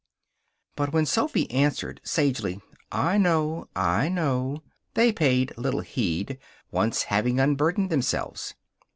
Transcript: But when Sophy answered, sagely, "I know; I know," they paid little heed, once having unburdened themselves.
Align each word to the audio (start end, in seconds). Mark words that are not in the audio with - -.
But 0.75 0.93
when 0.93 1.05
Sophy 1.05 1.47
answered, 1.51 2.01
sagely, 2.03 2.59
"I 2.91 3.19
know; 3.19 3.69
I 3.75 4.09
know," 4.09 4.63
they 4.95 5.11
paid 5.11 5.53
little 5.59 5.81
heed, 5.81 6.39
once 6.71 7.03
having 7.03 7.39
unburdened 7.39 7.91
themselves. 7.91 8.55